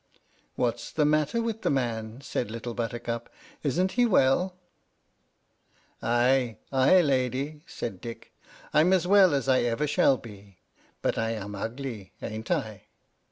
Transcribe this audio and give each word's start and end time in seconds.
"What's 0.55 0.91
the 0.91 1.05
matter 1.05 1.43
with 1.43 1.61
the 1.61 1.69
man?" 1.69 2.21
said 2.21 2.49
Little 2.49 2.73
Buttercup;" 2.73 3.29
isn't 3.63 3.91
he 3.91 4.07
well?" 4.07 4.55
"Aye, 6.01 6.57
aye, 6.71 7.01
lady," 7.01 7.61
said 7.67 8.01
Dick," 8.01 8.33
I'm 8.73 8.93
as 8.93 9.05
well 9.05 9.35
as 9.35 9.47
ever 9.47 9.83
I 9.83 9.85
shall 9.85 10.17
be. 10.17 10.57
But 11.03 11.19
I 11.19 11.33
am 11.33 11.53
ugly, 11.53 12.13
ain't 12.19 12.49
I?" 12.49 12.87